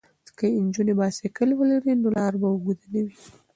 [0.37, 3.15] که نجونې بایسکل ولري نو لاره به اوږده نه وي.